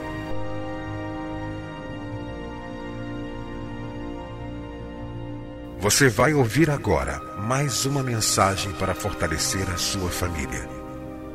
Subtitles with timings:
[5.85, 10.67] Você vai ouvir agora mais uma mensagem para fortalecer a sua família.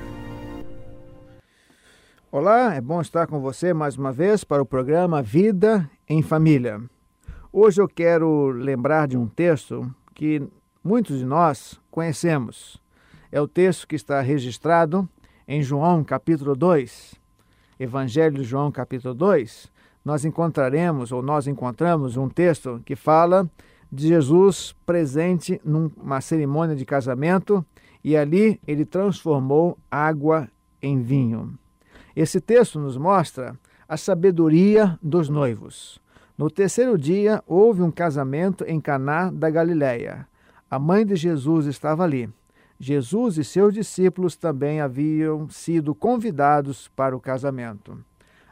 [2.31, 6.81] Olá, é bom estar com você mais uma vez para o programa Vida em Família.
[7.51, 10.39] Hoje eu quero lembrar de um texto que
[10.83, 12.79] muitos de nós conhecemos.
[13.31, 15.09] É o texto que está registrado
[15.47, 17.15] em João capítulo 2.
[17.79, 19.67] Evangelho de João capítulo 2.
[20.05, 23.49] Nós encontraremos, ou nós encontramos, um texto que fala
[23.91, 27.65] de Jesus presente numa cerimônia de casamento
[28.03, 30.47] e ali ele transformou água
[30.79, 31.57] em vinho.
[32.15, 33.57] Esse texto nos mostra
[33.87, 35.99] a sabedoria dos noivos.
[36.39, 40.25] No terceiro dia houve um casamento em Caná da Galiléia.
[40.71, 42.29] A mãe de Jesus estava ali.
[42.79, 48.01] Jesus e seus discípulos também haviam sido convidados para o casamento.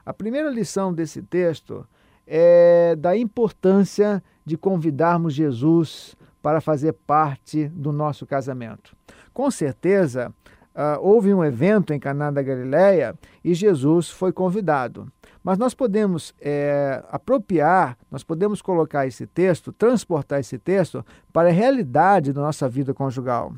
[0.05, 1.87] A primeira lição desse texto
[2.27, 8.97] é da importância de convidarmos Jesus para fazer parte do nosso casamento.
[9.33, 10.27] Com certeza,
[10.75, 15.09] uh, houve um evento em Caná da Galiléia e Jesus foi convidado.
[15.47, 21.53] Mas nós podemos é, apropriar, nós podemos colocar esse texto, transportar esse texto para a
[21.53, 23.53] realidade da nossa vida conjugal.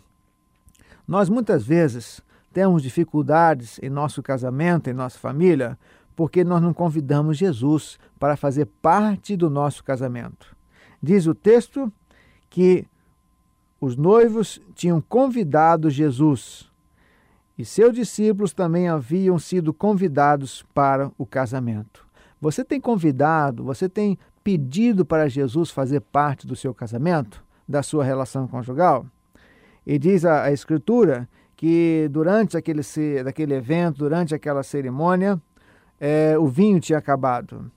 [1.08, 2.22] Nós muitas vezes
[2.54, 5.80] temos dificuldades em nosso casamento, em nossa família,
[6.16, 10.56] porque nós não convidamos Jesus para fazer parte do nosso casamento.
[11.02, 11.92] Diz o texto
[12.52, 12.86] que
[13.82, 16.69] os noivos tinham convidado Jesus
[17.60, 22.08] e seus discípulos também haviam sido convidados para o casamento.
[22.40, 28.06] Você tem convidado, você tem pedido para Jesus fazer parte do seu casamento, da sua
[28.06, 29.06] relação conjugal?
[29.86, 31.28] E diz a, a Escritura
[31.58, 32.80] que durante aquele,
[33.54, 35.38] evento, durante aquela cerimônia,
[36.00, 37.70] é, o vinho tinha acabado.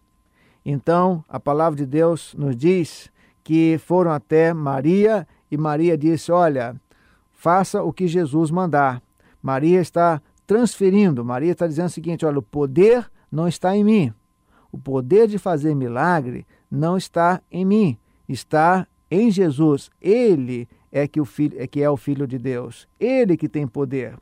[0.64, 3.10] Então, a palavra de Deus nos diz
[3.42, 6.80] que foram até Maria e Maria disse: Olha,
[7.32, 9.02] faça o que Jesus mandar.
[9.42, 14.12] Maria está transferindo, Maria está dizendo o seguinte: olha, o poder não está em mim.
[14.70, 17.98] O poder de fazer milagre não está em mim,
[18.28, 19.90] está em Jesus.
[20.00, 22.88] Ele é que, o filho, é que é o Filho de Deus.
[22.98, 24.16] Ele que tem poder.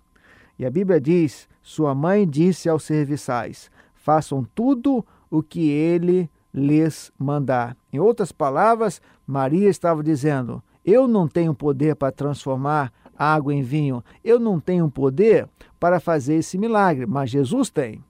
[0.59, 7.12] E a Bíblia diz: Sua mãe disse aos serviçais: façam tudo o que ele lhes
[7.19, 7.76] mandar.
[7.92, 14.03] Em outras palavras, Maria estava dizendo: Eu não tenho poder para transformar água em vinho.
[14.25, 15.47] Eu não tenho poder
[15.78, 18.03] para fazer esse milagre, mas Jesus tem.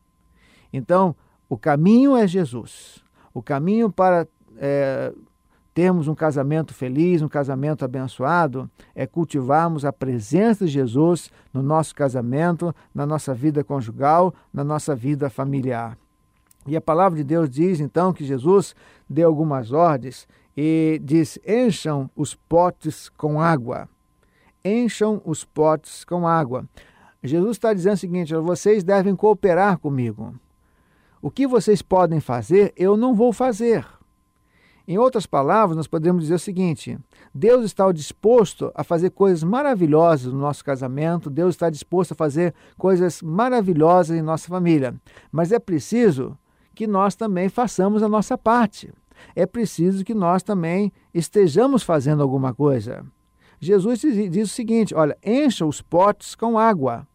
[0.72, 1.16] Então,
[1.48, 3.02] o caminho é Jesus.
[3.34, 5.12] O caminho para é,
[5.74, 11.92] termos um casamento feliz, um casamento abençoado, é cultivarmos a presença de Jesus no nosso
[11.92, 15.98] casamento, na nossa vida conjugal, na nossa vida familiar.
[16.68, 18.76] E a palavra de Deus diz então que Jesus
[19.08, 23.88] deu algumas ordens e diz: encham os potes com água
[24.64, 26.68] encham os potes com água.
[27.22, 30.34] Jesus está dizendo o seguinte: vocês devem cooperar comigo.
[31.22, 33.86] O que vocês podem fazer, eu não vou fazer.
[34.88, 36.98] Em outras palavras, nós podemos dizer o seguinte:
[37.34, 42.54] Deus está disposto a fazer coisas maravilhosas no nosso casamento, Deus está disposto a fazer
[42.76, 44.94] coisas maravilhosas em nossa família,
[45.30, 46.36] mas é preciso
[46.74, 48.92] que nós também façamos a nossa parte.
[49.36, 53.04] É preciso que nós também estejamos fazendo alguma coisa.
[53.60, 57.06] Jesus diz o seguinte: olha, encha os potes com água.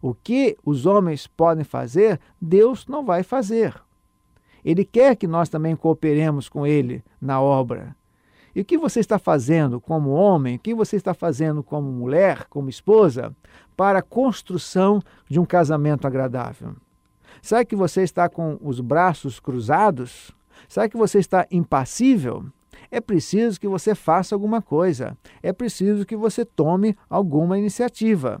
[0.00, 3.74] O que os homens podem fazer, Deus não vai fazer.
[4.64, 7.96] Ele quer que nós também cooperemos com Ele na obra.
[8.54, 12.46] E o que você está fazendo como homem, o que você está fazendo como mulher,
[12.48, 13.34] como esposa,
[13.76, 16.74] para a construção de um casamento agradável?
[17.40, 20.32] Será que você está com os braços cruzados?
[20.68, 22.46] Será que você está impassível?
[22.90, 25.16] É preciso que você faça alguma coisa.
[25.42, 28.40] É preciso que você tome alguma iniciativa.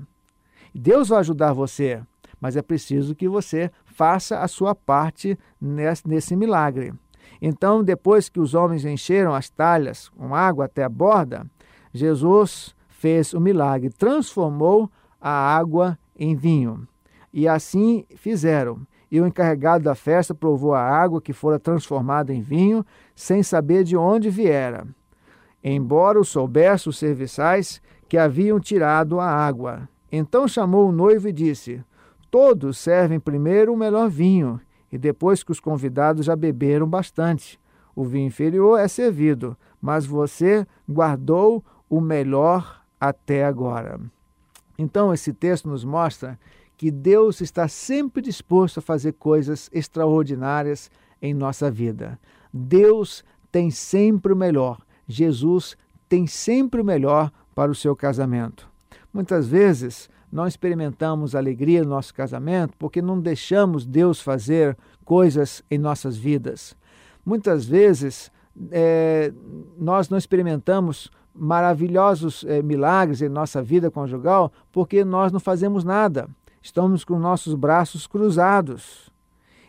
[0.74, 2.00] Deus vai ajudar você,
[2.40, 6.92] mas é preciso que você faça a sua parte nesse, milagre.
[7.40, 11.46] Então, depois que os homens encheram as talhas com água até a borda,
[11.92, 14.90] Jesus fez o milagre, transformou
[15.20, 16.86] a água em vinho.
[17.32, 18.86] E assim fizeram.
[19.10, 22.84] E o encarregado da festa provou a água que fora transformada em vinho,
[23.14, 24.86] sem saber de onde viera.
[25.62, 29.88] Embora o soubesse os serviçais que haviam tirado a água.
[30.10, 31.82] Então chamou o noivo e disse:
[32.30, 34.60] Todos servem primeiro o melhor vinho,
[34.90, 37.58] e depois que os convidados já beberam bastante.
[37.94, 44.00] O vinho inferior é servido, mas você guardou o melhor até agora.
[44.78, 46.38] Então, esse texto nos mostra
[46.78, 50.88] que Deus está sempre disposto a fazer coisas extraordinárias
[51.20, 52.18] em nossa vida.
[52.54, 54.78] Deus tem sempre o melhor.
[55.06, 55.76] Jesus
[56.08, 58.70] tem sempre o melhor para o seu casamento.
[59.12, 65.78] Muitas vezes não experimentamos alegria no nosso casamento porque não deixamos Deus fazer coisas em
[65.78, 66.76] nossas vidas.
[67.26, 68.30] Muitas vezes
[68.70, 69.32] é,
[69.76, 76.28] nós não experimentamos maravilhosos é, milagres em nossa vida conjugal porque nós não fazemos nada.
[76.62, 79.10] Estamos com nossos braços cruzados.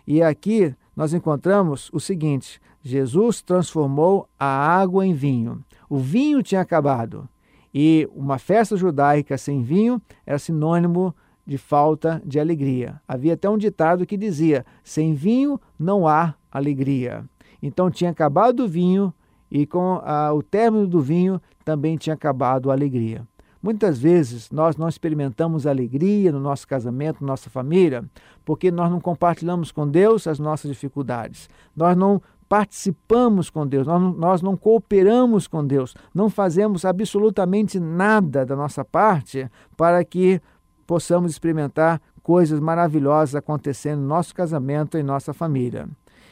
[0.06, 5.64] E aqui nós encontramos o seguinte: Jesus transformou a água em vinho.
[5.90, 7.28] O vinho tinha acabado
[7.74, 11.16] e uma festa judaica sem vinho era sinônimo
[11.46, 13.02] de falta de alegria.
[13.08, 17.24] Havia até um ditado que dizia: sem vinho não há alegria.
[17.62, 19.14] Então tinha acabado o vinho
[19.52, 23.28] e com a, o término do vinho também tinha acabado a alegria.
[23.62, 28.04] Muitas vezes nós não experimentamos alegria no nosso casamento, na nossa família,
[28.46, 31.50] porque nós não compartilhamos com Deus as nossas dificuldades.
[31.76, 38.44] Nós não participamos com Deus, nós, nós não cooperamos com Deus, não fazemos absolutamente nada
[38.44, 39.48] da nossa parte
[39.78, 40.42] para que
[40.88, 45.88] possamos experimentar coisas maravilhosas acontecendo no nosso casamento e nossa família.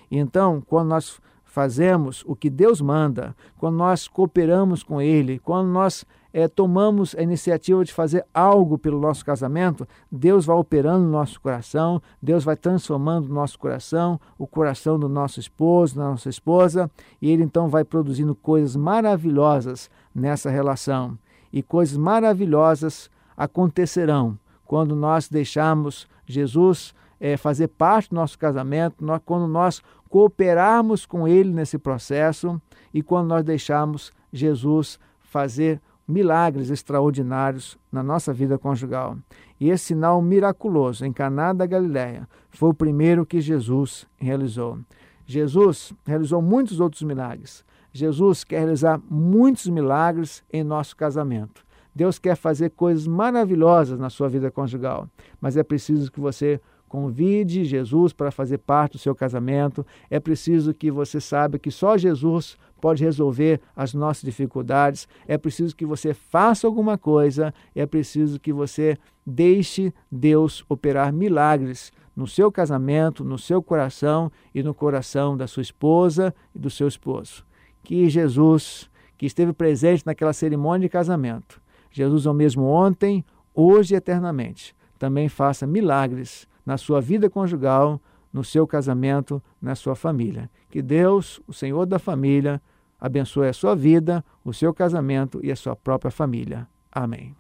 [0.10, 6.06] Então, quando nós fazemos o que Deus manda, quando nós cooperamos com Ele, quando nós
[6.38, 11.42] é, tomamos a iniciativa de fazer algo pelo nosso casamento, Deus vai operando no nosso
[11.42, 16.92] coração, Deus vai transformando o nosso coração, o coração do nosso esposo, da nossa esposa,
[17.20, 21.18] e Ele então vai produzindo coisas maravilhosas nessa relação.
[21.52, 29.20] E coisas maravilhosas acontecerão quando nós deixarmos Jesus é, fazer parte do nosso casamento, nós,
[29.26, 32.62] quando nós cooperarmos com Ele nesse processo
[32.94, 39.18] e quando nós deixarmos Jesus fazer milagres extraordinários na nossa vida conjugal.
[39.60, 44.80] E esse sinal miraculoso em Caná da Galiléia foi o primeiro que Jesus realizou.
[45.26, 47.66] Jesus realizou muitos outros milagres.
[47.92, 51.66] Jesus quer realizar muitos milagres em nosso casamento.
[51.94, 55.10] Deus quer fazer coisas maravilhosas na sua vida conjugal,
[55.42, 59.86] mas é preciso que você Convide Jesus para fazer parte do seu casamento.
[60.10, 65.08] É preciso que você saiba que só Jesus pode resolver as nossas dificuldades.
[65.28, 67.54] É preciso que você faça alguma coisa.
[67.76, 74.64] É preciso que você deixe Deus operar milagres no seu casamento, no seu coração e
[74.64, 77.46] no coração da sua esposa e do seu esposo.
[77.84, 83.94] Que Jesus, que esteve presente naquela cerimônia de casamento, Jesus é o mesmo ontem, hoje
[83.94, 90.50] e eternamente, também faça milagres na sua vida conjugal, no seu casamento, na sua família.
[90.70, 92.62] Que Deus, o Senhor da família,
[93.00, 96.68] abençoe a sua vida, o seu casamento e a sua própria família.
[96.92, 97.36] Amém.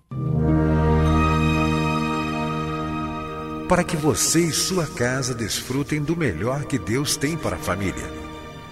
[3.67, 8.05] Para que você e sua casa desfrutem do melhor que Deus tem para a família.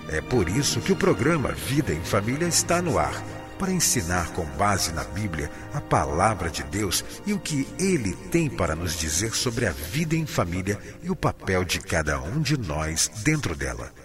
[0.07, 4.45] É por isso que o programa Vida em Família está no ar para ensinar com
[4.57, 9.33] base na Bíblia a palavra de Deus e o que ele tem para nos dizer
[9.35, 14.04] sobre a vida em família e o papel de cada um de nós dentro dela.